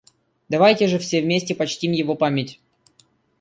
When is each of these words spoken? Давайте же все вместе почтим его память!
Давайте 0.49 0.87
же 0.87 0.97
все 0.97 1.21
вместе 1.21 1.53
почтим 1.53 1.91
его 1.91 2.15
память! 2.15 2.59